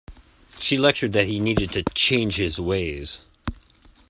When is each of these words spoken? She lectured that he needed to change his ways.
She 0.57 0.79
lectured 0.79 1.11
that 1.11 1.27
he 1.27 1.39
needed 1.39 1.69
to 1.73 1.83
change 1.93 2.37
his 2.37 2.57
ways. 2.59 3.19